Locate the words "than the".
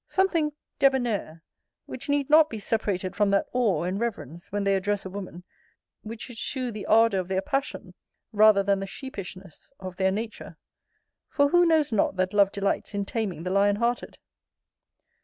8.63-8.87